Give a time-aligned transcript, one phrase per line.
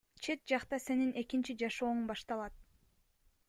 [0.27, 2.61] Чет жакта сенин экинчи жашооң башталат.